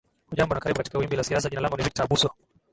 hujambo 0.29 0.53
na 0.55 0.61
karibu 0.61 0.77
katika 0.77 0.97
wimbi 0.97 1.15
la 1.15 1.23
siasa 1.23 1.49
jina 1.49 1.61
langu 1.61 1.77
ni 1.77 1.83
victor 1.83 2.05
abuso 2.05 2.29